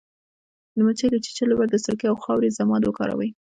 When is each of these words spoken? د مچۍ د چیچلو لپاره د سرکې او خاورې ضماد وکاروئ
د 0.75 0.77
مچۍ 0.85 1.07
د 1.11 1.15
چیچلو 1.25 1.51
لپاره 1.51 1.69
د 1.71 1.77
سرکې 1.85 2.05
او 2.09 2.17
خاورې 2.23 2.55
ضماد 2.59 2.81
وکاروئ 2.85 3.29